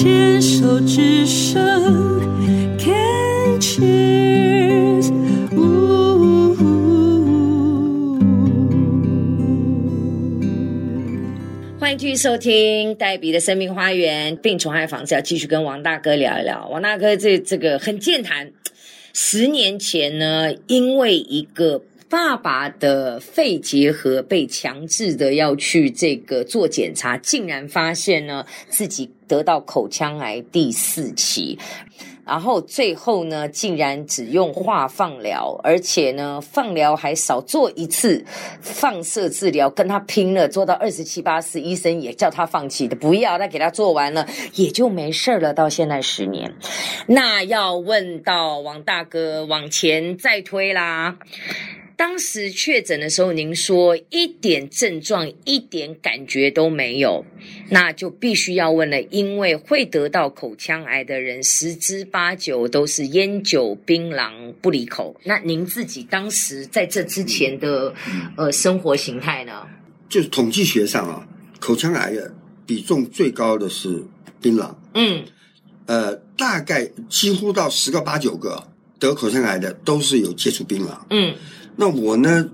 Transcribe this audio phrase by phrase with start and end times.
[0.00, 1.60] 牵手之声
[2.78, 5.10] ，Can cheers。
[11.80, 16.68] 欢迎继续收听黛比的生命花园病虫害房子，要继续跟王大哥聊一聊。
[16.68, 18.52] 王大哥这这个很健谈，
[19.12, 31.58] 十年前呢，因为一个爸爸的肺结核被强制的要去这个做检查，竟然发现呢自己得到口腔癌第四期。
[32.24, 38.22] 然后最后呢，竟然只用化放疗，而且呢，放疗还少做一次，
[38.60, 45.54] 放射治疗跟他拼了，做到二十七八次，医生也叫他放弃的，不要，再给他做完了也就没事了。
[45.54, 46.52] 到现在十年，
[47.06, 51.16] 那要问到王大哥往前再推啦。
[51.98, 57.24] 当时确诊的时候，您说一点症状、一点感觉都没有，
[57.70, 65.20] 那就必须要问了，因为会得到口腔癌的人十之八九都是烟酒槟榔不离口。
[65.24, 67.92] 那您自己当时在这之前的
[68.36, 69.66] 呃生活形态呢？
[70.08, 71.26] 就是统计学上啊，
[71.58, 72.32] 口腔癌的
[72.64, 74.04] 比重最高的是
[74.40, 75.24] 槟榔，嗯，
[75.86, 78.68] 呃，大概几乎到十个八九个
[79.00, 80.96] 得口腔癌的都是有接触槟榔。
[81.10, 81.34] 嗯，
[81.80, 82.50] 那我呢，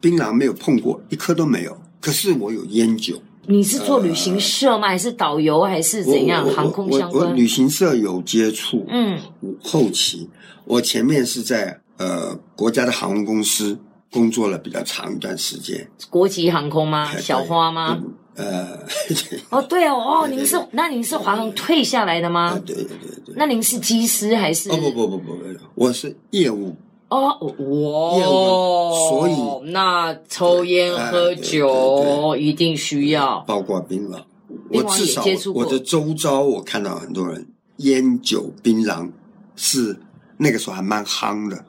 [0.00, 1.76] 槟榔没有碰过，一颗都没有。
[2.00, 4.86] 可是我有烟酒，你是做旅行社吗？
[4.86, 5.62] 还是导游？
[5.62, 6.48] 还是怎样？
[6.48, 7.34] 航空相关？
[7.36, 9.18] 旅行社有接触，嗯，
[9.60, 10.30] 后期
[10.64, 13.76] 我前面是在呃国家的航空公司
[14.12, 17.10] 工作了比较长一段时间，国际航空吗？
[17.18, 17.98] 小花吗？
[18.00, 18.78] 嗯呃，
[19.50, 22.62] 哦，对哦，哦，您是那您是华航退下来的啊吗？
[22.64, 24.70] 对对对对，那您是机师还是？
[24.70, 26.74] 哦不不不不不，我是业务，
[27.10, 33.40] 哦，业哇，所以那抽烟哎喝酒一定需要。
[33.40, 34.22] 包括槟榔，
[34.70, 37.44] 我至少我的周遭我看到很多人
[37.78, 39.10] 烟酒槟榔
[39.56, 39.96] 是
[40.36, 41.64] 那个时候还蛮夯的。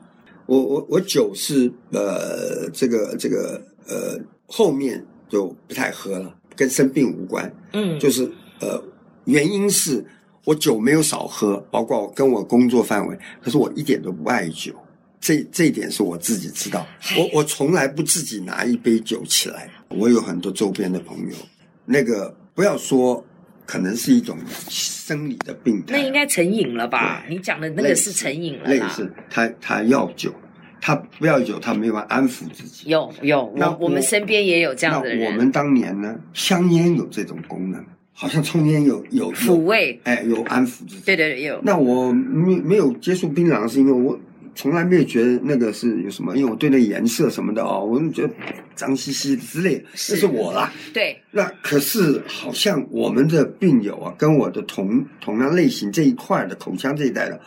[0.46, 8.80] 我我我酒是呃这个这个呃后面就不太喝了，跟生病无关，嗯，就是呃
[9.24, 10.04] 原因是
[10.44, 14.72] 我酒没有少喝，包括我跟我工作范围，可是我一点都不爱酒。
[15.22, 16.84] 这这一点是我自己知道，
[17.16, 19.70] 我我从来不自己拿一杯酒起来。
[19.88, 21.36] 我有很多周边的朋友，
[21.84, 23.24] 那个不要说，
[23.64, 24.36] 可能是一种
[24.68, 27.24] 生理的病态，那应该成瘾了吧？
[27.28, 28.88] 你讲的那个是成瘾了类啦。
[28.88, 30.34] 似他他要酒，
[30.80, 32.90] 他不要酒，他没办法安抚自己。
[32.90, 41.02] 有有，那我我们身边也有这样的人，那我们当年呢，香烟有这种功能，好像抽烟有有抚慰，哎有安抚自己。
[41.04, 41.60] 对对对，有。
[41.62, 44.18] 那我没没有接触槟榔，是因为我
[44.54, 48.34] 从来没有觉得那个是有什么，因为我对那颜色什么的哦，我就觉得
[48.74, 50.72] 脏兮兮之类的，是这是我啦。
[50.92, 57.40] 对，那可是好像我们的病友啊，跟我的同同样类型这一块的口腔这一带的，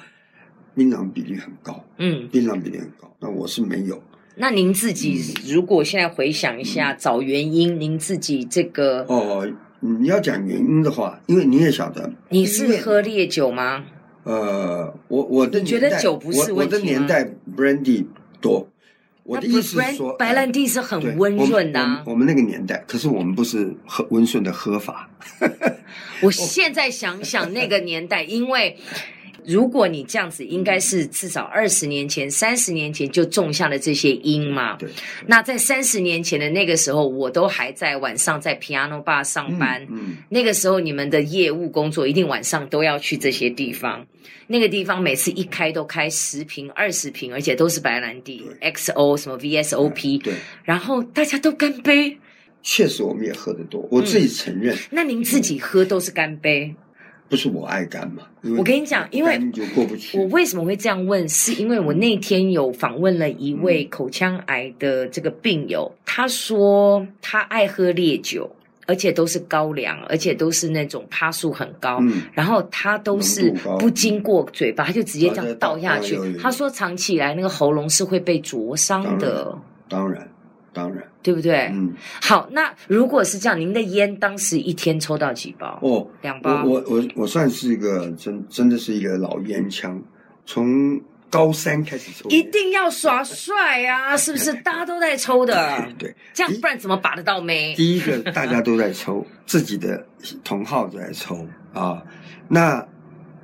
[0.74, 3.14] 槟榔比例很高，嗯，槟榔比例很高。
[3.20, 4.02] 那我是没有，
[4.36, 9.48] 那您自己如果现在回想一下，找原因，您自己这个，哦，
[9.80, 13.86] 你要讲原因的话，因为你也晓得，你是喝烈酒吗？
[14.26, 18.06] 呃，我我的觉得年代酒不是我的年代 brandy
[18.42, 18.68] 多，
[19.24, 22.14] 我的意思是说，白兰地是很温润的啊我们。
[22.14, 25.10] 我们那个年代，可是我们不是喝温顺的喝法，
[26.22, 28.78] 我现在想想那个年代，因为
[29.48, 34.76] 如果你这样子，应该是至少二十年前、三十年前就种下了这些因嘛。
[34.78, 34.90] 对，
[35.28, 39.86] 那在三十年前的那个时候，我都还在晚上在 piano bar 上班。
[39.90, 44.06] 嗯，那个时候，你们的业务工作一定晚上都要去这些地方。
[44.48, 52.18] 那个地方每次一开都开十瓶、二十瓶，而且都是白兰地、XO 什么 VSOP，对，然后大家都干杯。
[52.62, 56.74] 确实我们也喝得多，我自己承认，那您自己喝都是干杯？
[57.28, 58.24] 不是我爱干嘛，
[58.58, 59.40] 我跟你讲因为
[60.14, 61.28] 我，为什么会这样问？
[61.28, 68.50] 是因为我那天有访问了一位嗯口腔癌的这个病友，他说他爱喝烈酒，
[68.86, 71.98] 而且都是高粱，而且都是那种趴数很高。
[72.02, 76.20] 嗯，然后他都是不经过嘴巴，他就直接这样倒下去。
[76.40, 79.58] 他说长期以来那个喉咙是会被灼伤的，
[79.90, 80.30] 当然，当然，
[81.22, 81.70] 对不对？
[81.72, 85.80] 嗯，好，那如果是这样，您的烟当时一天抽到几包？
[85.82, 86.64] 哦，两包。
[86.64, 90.02] 我我我我算是一个真真的是一个老烟枪，
[90.46, 91.00] 从
[91.30, 94.16] 高三开始抽，一定要耍帅啊！
[94.18, 94.54] 是不是？
[94.56, 97.74] 大家都在抽的， 对，这样不然怎么把得到妹？
[97.76, 100.06] 第一个大家都在抽，自己的
[100.44, 102.02] 同号在抽啊。
[102.48, 102.86] 那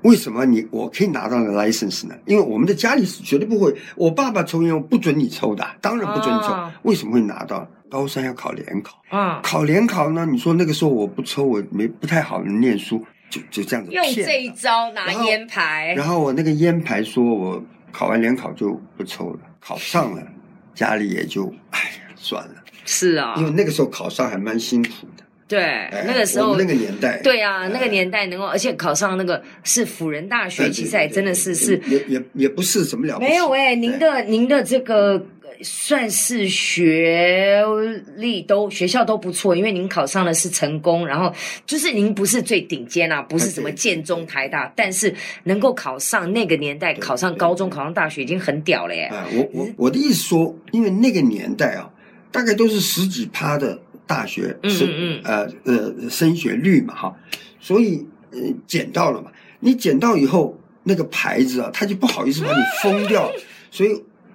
[0.03, 2.15] 为什么你我可以拿到那个 license 呢？
[2.25, 6.47] 因为我们的家里是绝对不会，我爸爸抽烟，我不准你抽的，当然不准你抽。
[6.47, 7.67] 哦为什么会拿到？
[7.89, 10.25] 高三要考联考，啊、考联考呢？
[10.25, 17.61] 你说那个时候我不抽，我没不太好念书，就就这样子用这一招拿烟牌，然后我那个烟牌说我
[17.91, 20.23] 考完联考就不抽了，考上了，
[20.73, 25.23] 家里也就哎呀算了，是啊因，为那个时候考上还蛮辛苦的。
[25.51, 37.61] 对，哎那个时候那个年代，对啊，那个年代能够，而且考上那个是辅仁大学，对其实还真的是是也也也不是什么了不起，没有哎、您的您的这个呃算是学
[38.15, 41.33] 历都学校都不错，因为您考上的是成功，然后
[41.65, 45.13] 就是您不是最顶尖啊，不是什么建中、台大，但是
[45.43, 49.03] 能够考上那个年代考上高中、考上大学已经很屌了耶。
[49.11, 51.89] 啊，我我我的意思说，因为那个年代啊，
[52.31, 53.77] 大概都是十几趴的
[54.11, 57.15] 大学嗯是嗯呃呃升学率嘛哈，
[57.61, 59.31] 所以呃捡到了嘛，
[59.61, 63.31] 你捡到以后那个牌子啊，他就不好意思把你封掉，
[63.71, 63.89] 所以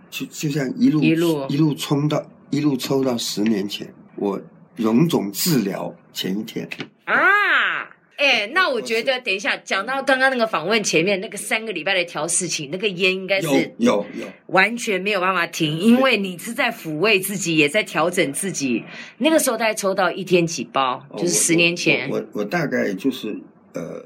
[0.09, 4.41] 就就这样一路一路一路冲到一路抽到十年前，我
[4.77, 6.67] 荣总治疗前一天，
[7.05, 7.76] 啊，
[8.17, 13.47] 哎、那我觉得等一下讲到刚刚那个访问前面那个三个礼拜的调事情，那个烟应该是
[13.79, 18.83] 有有，完全没有办法停，因为你是在抚慰自己，也在调整自己。
[19.19, 23.39] 那个时候大概抽到一天几包，哦就是十年前我我我大概就是
[23.75, 24.03] 呃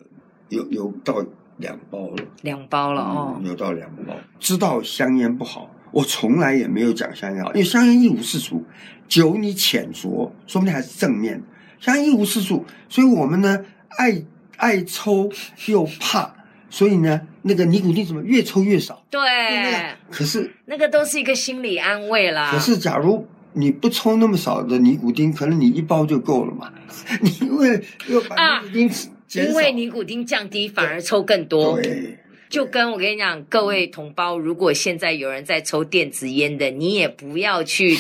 [0.48, 1.24] 有有到
[1.58, 2.24] 两包了。
[2.42, 3.46] 两包了哦嗯。
[3.46, 4.14] 有到两包。
[4.38, 8.64] 知道香烟不好，我从来也没有讲香烟好，因为香烟一无是处，
[9.06, 11.40] 酒你浅酌，说不定还是正面。
[11.78, 13.64] 香烟一无是处，所以我们呢
[13.98, 14.22] 爱
[14.56, 15.30] 爱抽
[15.66, 16.34] 又怕，
[16.68, 19.04] 所以呢那个尼古丁怎么越抽越少。
[19.10, 19.20] 对，
[20.10, 22.50] 可是那个都是一个心理安慰啦。
[22.52, 23.26] 可是假如。
[23.52, 26.72] 你不抽那么少的尼古丁，可能你一包就够了嘛？
[27.20, 28.88] 你因为了要把啊尼古丁
[29.26, 31.74] 减，因为尼古丁降低，反而抽更多。
[31.82, 32.16] 对
[32.50, 37.96] 就跟我跟你讲，各位同胞，如果现在有人在抽电子烟的，你也不要去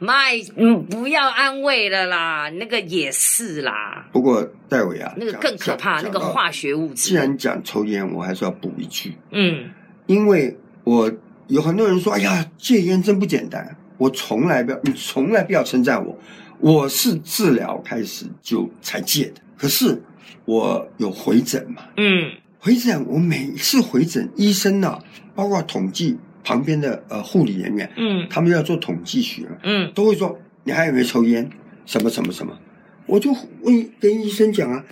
[0.00, 6.94] 卖，嗯，不要安慰了啦，那个也是啦，不过戴伟啊，那个更可怕，那个化学物质。
[7.10, 9.70] 既然讲抽烟，我还是要补一句，嗯，
[10.06, 11.10] 因为我
[11.46, 16.18] 有很多人说：“哎呀，戒烟真不简单。”我从来不要，你从来不要称赞我，
[16.58, 19.40] 我是治疗开始就才戒的。
[19.56, 20.02] 可是
[20.44, 21.84] 我有回诊嘛？
[21.96, 22.32] 嗯，
[22.64, 24.98] 回诊我每一次回诊，医生呢、
[25.34, 31.46] 包括统计旁边的呃护理人员，嗯他们要做统计学嘛，嗯都会说你还有没有抽烟？
[31.84, 32.58] 什么什么什么？
[33.04, 34.82] 我就问跟医生讲啊，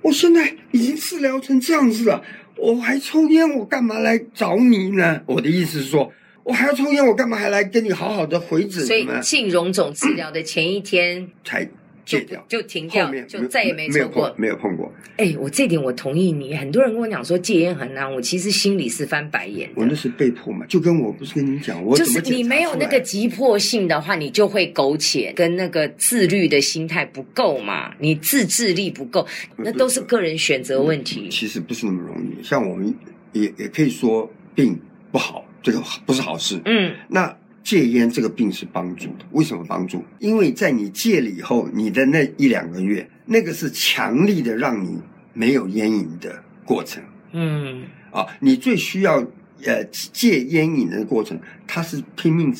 [0.00, 2.24] 我现在已经治疗成这样子了，
[2.56, 5.20] 我还抽烟，我干嘛来找你呢？
[5.26, 6.10] 我的意思是说，
[6.44, 9.20] 我还要抽烟，我干嘛还来跟你好好的回诊所以呢？
[9.20, 11.62] 进荣总治疗的前一天才
[12.06, 14.70] 就戒掉，就停掉就再也没抽过没有碰。
[14.70, 14.87] 没有碰过。
[15.16, 16.54] 哎，我这点我同意你。
[16.54, 19.68] 很多人跟我讲说戒烟很难，我其实心里是翻白眼。
[19.74, 31.28] 我那是被迫嘛，就跟我不是跟你讲，我就是你没有那个急迫性的话，你就会苟且，跟那个自律的心态不够嘛，你自制力不够，那都是个人选择问题。
[31.30, 32.42] 其实不是那么容易。
[32.42, 32.94] 像我们
[33.32, 34.78] 也也可以说病
[35.10, 36.60] 不好，这个不是好事。
[36.64, 40.02] 嗯那戒烟这个病是帮助的，为什么帮助？
[40.18, 44.98] 因为在你戒了以后，你的那一两个月，那个是强力的让你
[45.34, 47.02] 没有烟瘾的过程
[47.32, 48.26] 嗯，啊。
[48.40, 49.24] 你最需要
[49.64, 52.54] 呃戒烟瘾的过程，它是拼命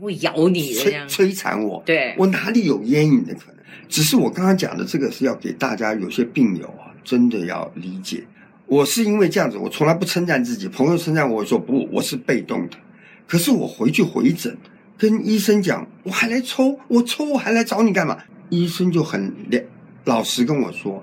[0.00, 0.80] 会咬你的。
[0.80, 1.82] 摧摧残我。
[1.84, 3.56] 对，我哪里有烟瘾的可能？
[3.88, 8.24] 只是我刚刚讲的这个是要给大家有些病友啊，真的要理解。
[8.66, 10.66] 我是因为这样子，我从来不称赞自己。
[10.66, 12.78] 朋友称赞我，我说不，我是被动的。
[13.26, 14.56] 可是我回去回诊，
[14.98, 18.18] 跟医生讲，我还来抽，我抽我还来找你干嘛？
[18.50, 19.60] 医生就很了
[20.04, 21.02] 老实跟我说，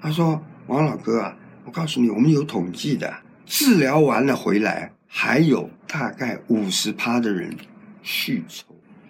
[0.00, 3.12] 他说王老哥啊，我告诉你，我们有统计的，
[3.46, 7.56] 治疗完了回来，还有大概五十趴的人
[8.02, 8.64] 续抽。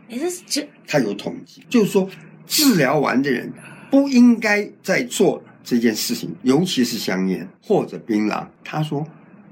[0.09, 2.09] 哎，这是这他有统计，就是说
[2.47, 3.52] 治疗完的人
[3.90, 8.47] 不应该再做这件事情，尤其是香烟或者槟榔。
[8.62, 9.07] 他说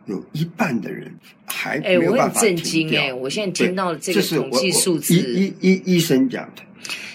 [0.08, 1.14] 有一半的人
[1.46, 3.12] 还哎，我没有办法很震惊哎！
[3.12, 6.62] 我现在听到这这个统计数字，医医医医生讲的。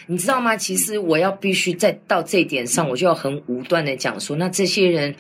[0.06, 0.56] 你知道吗？
[0.56, 5.14] 其实我要必须在到这一点上，我就要很武断的讲说，那这些人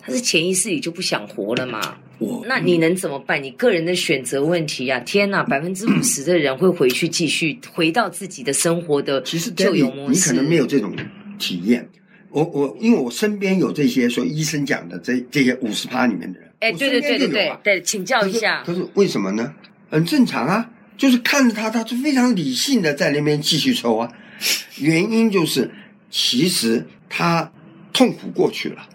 [0.00, 1.96] 他是潜意识里就不想活了嘛？
[2.18, 3.42] 我那你能怎么办？
[3.42, 4.98] 你个人的选择问题啊！
[5.00, 10.32] 天哪，百分之五十的人会回去继续回到自己的生活的其实旧有模式。
[10.32, 10.94] 你可能没有这种
[11.38, 11.88] 体验。
[12.30, 18.74] 我我因为我身边有这些，所以医生讲的这这些五十趴里面的人，哎，对对对对对对，请教一下可。
[18.74, 19.54] 是为什么呢？
[19.90, 24.10] 很正常啊，就是看着他，他就非常理性的在那边继续抽啊。
[24.78, 25.70] 原因就是，
[26.10, 27.50] 其实他
[27.92, 28.88] 痛苦过去了，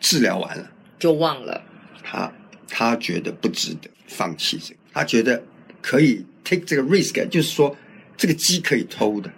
[0.00, 1.62] 治疗完了，就忘了，
[2.02, 2.30] 他
[2.68, 5.42] 他觉得不值得放弃这个，他觉得
[5.80, 7.74] 可以 take 这个 risk，就是说
[8.16, 9.30] 这个鸡可以偷的。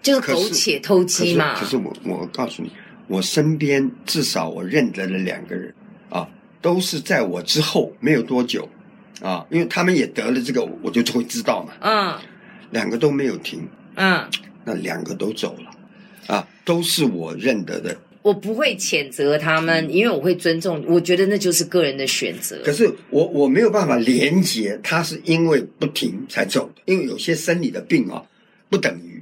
[0.00, 1.66] 就是苟且偷鸡嘛可。
[1.66, 2.70] 是我我告诉你，
[3.08, 5.74] 我身边至少我认得了两个人
[6.08, 6.28] 啊，
[6.60, 8.68] 都是在我之后没有多久
[9.20, 11.72] 啊，因为他们也得了这个，我就会知道嘛。
[11.80, 12.18] 嗯
[12.70, 14.28] 两个都没有停，嗯，
[14.64, 17.96] 那两个都走了，啊，都是我认得的。
[18.20, 22.60] 我不会谴责他们，因为我会尊重，我觉得那就是个人的选择。
[22.64, 28.22] 可是我我没有办法连接，他是因为不停才走的，因为有些生理的病啊，
[28.68, 29.17] 不等于。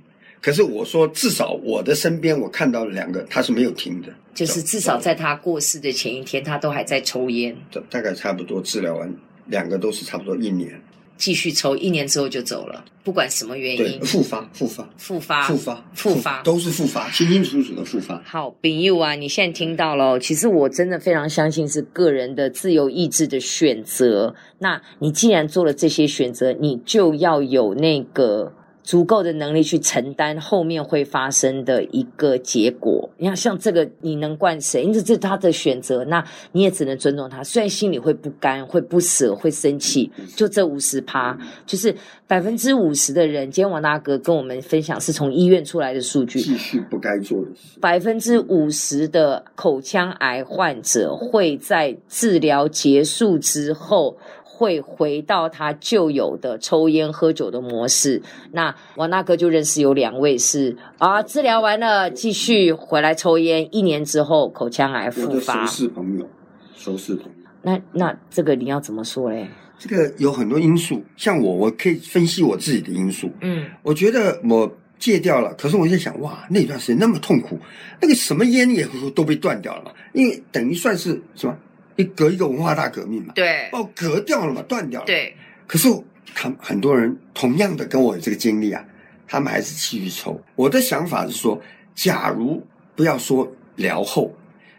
[0.46, 9.12] 可是我说，至少我的身边我看到了两个，他是没有停的，就是至少在他过世的前一天，他都还在抽烟，大大概差不多治疗完，
[9.46, 10.80] 两个都是差不多一年，
[11.16, 16.42] 继续抽，一年之后就走了，不管什么原，因，复发复发复发，复发复发。
[16.42, 18.22] 都是复发，清清楚楚的复发。
[18.24, 24.32] 好，丙佑啊，你现在听到了哦，其实我真的非常相信是个人的自由意志的选择。
[24.60, 28.52] 那你既然做了这些选择，你就要有那个
[28.86, 33.10] 足够的能力去承担后面会发生的一个结果。
[33.18, 34.84] 你看，像这个，你能怪谁？
[34.84, 37.42] 因为这是他的选择，那你也只能尊重他。
[37.42, 41.92] 虽然心里会不甘、会不舍、会生气，就这五十趴，就是
[42.28, 43.50] 百分之五十的人。
[43.50, 54.16] 今天王大哥跟我们分享是从医院出来的数据，继续不该做的事，百分之五十的口腔癌患者会在治疗结束之后。
[54.56, 58.22] 会回到他旧有的抽烟喝酒的模式。
[58.52, 65.72] 那王大哥就认识有两位是啊，治疗完了继续回来抽烟，一年之后口腔癌复发熟。
[65.84, 66.26] 识朋友，
[66.74, 67.32] 熟识朋友。
[67.60, 69.46] 那那这个你要怎么说嘞？
[69.78, 73.30] 这个有很多因素，像我，我可以分析我自己的因素。
[73.42, 77.58] 嗯，我觉得我戒掉了，可是我在想，哇，那段时间那么痛苦，
[78.00, 81.54] 那个什么烟也都被断掉了嘛，因为等于算是什么，
[81.96, 85.06] 一隔一个文化大革命嘛，对哦隔掉了嘛，断掉了。。
[85.06, 85.34] 对，
[85.66, 85.88] 可是
[86.34, 88.84] 他们很多人同样的跟我有这个经历啊，
[89.26, 90.40] 他们还是继续抽。
[90.54, 91.60] 我的想法是说，
[91.94, 92.62] 假如
[92.94, 94.34] 不要说疗后，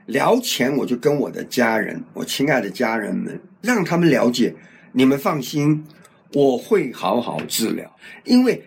[0.06, 4.54] 疗前我就跟我的家人，我亲爱的家人们，让他们了解，
[4.92, 5.84] 你们放心，
[6.34, 7.92] 我会好好治疗，
[8.24, 8.64] 因为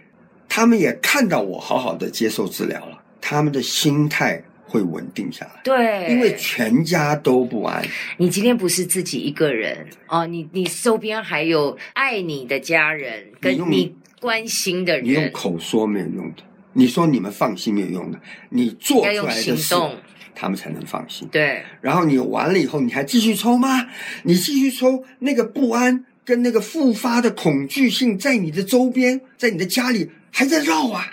[0.48, 5.60] 他们也看到我好好的接受治疗了，他们的心态会稳定下来。
[5.64, 7.84] 对，因为全家都不安，
[8.16, 19.96] 你今天不是自己一个人哦，你你周边还有爱你的家人，跟你关心的人你用人，口说没有用的，你说你们放心没有用的，你做出来的事，行动。
[20.32, 21.28] 他们才能放心。
[21.30, 23.88] 对，然后你完了以后，你还继续抽吗？
[24.22, 31.04] 你继续抽，那个不安跟那个复发的恐惧性在你的周边，在你的家里还在绕啊。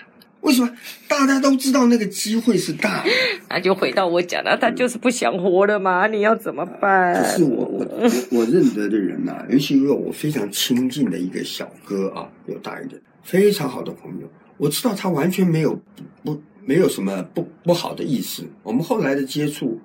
[0.48, 0.70] 为什么？
[1.06, 3.10] 大家都知道那个机会是大的，
[3.50, 7.14] 那就回到我讲的，他就是不想活了嘛，你要怎么办？
[7.14, 14.30] 这是我我我我认得的人呐、尤其有我非常亲近的一个小哥啊，有大一点，非常好的朋友。
[14.56, 15.78] 我知道他完全没有
[16.24, 18.42] 不不没有什么不不好的意思。
[18.62, 19.78] 我们后来的接触，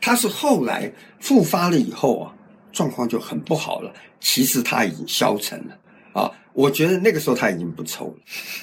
[0.00, 2.34] 他是后来复发了以后啊，
[2.72, 3.92] 状况就很不好了。
[4.20, 5.78] 其实他已经消沉了
[6.18, 6.30] 啊。
[6.52, 8.14] 我觉得那个时候他已经不抽了。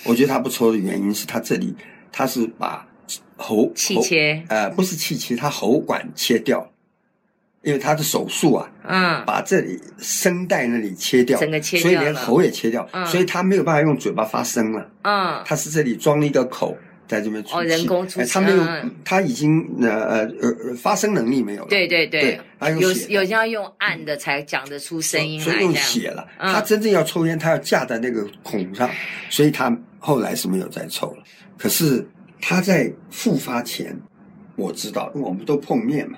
[0.04, 1.74] 我觉得他不抽的原因是他这里
[2.12, 2.86] 他是把
[3.38, 6.70] 喉气切喉呃不是气切，他喉管切掉，
[7.62, 14.90] 因为他的手术啊，嗯，把这里声带那里切掉，整个切所以连喉也切掉，嗯所以他没有办法用嘴巴发声了。
[15.04, 22.40] 嗯，他是这里装了一个口，在这边出气，哦人工出他没有嗯，他已经呃呃呃发声能力没有了，对对对
[22.80, 26.28] 有血有要用按的才讲得出声音来，所以用血了。
[26.40, 28.90] 嗯他真正要抽烟，他要架在那个孔上，
[29.30, 31.24] 所以他后来是没有再抽了。
[31.58, 32.06] 可是
[32.42, 33.96] 他在复发前，
[34.56, 36.18] 我知道，因为我们都碰面嘛，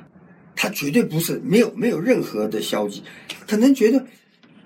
[0.55, 3.03] 他绝对不是没有没有任何的消极，
[3.47, 4.03] 可能觉得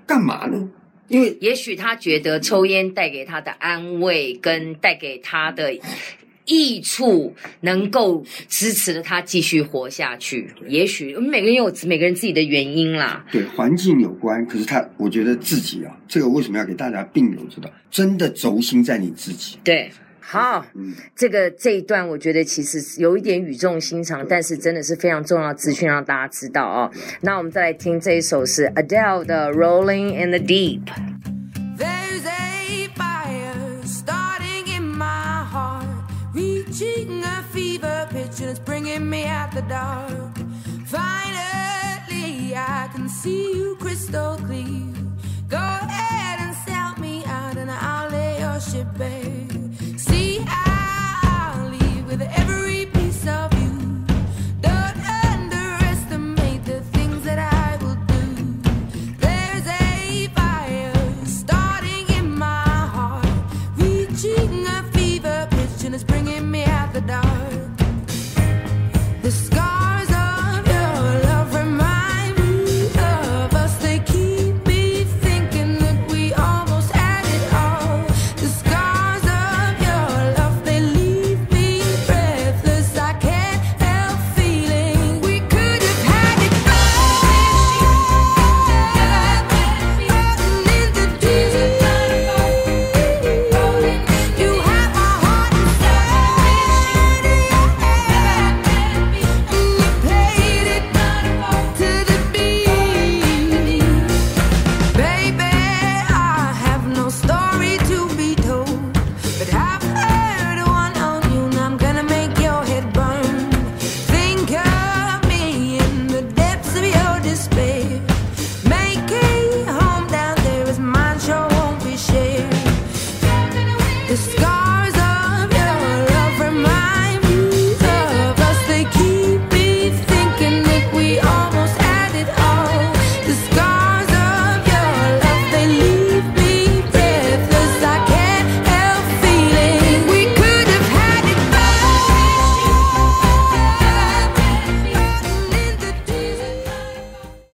[0.05, 0.69] 干嘛呢？
[1.11, 5.77] 因为也许他觉得抽烟带给他的安慰，跟带给他的
[6.45, 10.49] 益处，能够支持着他继续活下去。
[10.69, 13.25] 也许每个人有每个人自己的原因啦。
[13.29, 17.69] 对环境有关，可是他，我觉得自己啊，这个为什么要给大家并流知道？
[17.91, 19.57] 真的轴心在你自己。
[19.65, 19.91] 对，
[20.31, 26.89] 好，嗯，这个这一段我觉得其实有一点语重心长，但是真的是非常重要的资讯，让大家知道哦。
[27.19, 30.85] 那我们再来听这一首是 Adele 的《Rolling in the Deep》。
[31.77, 35.85] There's a fire starting in my heart,
[36.33, 40.39] reaching a fever pitch, and it's bringing me out the dark.
[40.87, 44.93] Finally, I can see you crystal clear.
[45.49, 49.50] Go ahead and sell me out, and I'll lay your ship bare.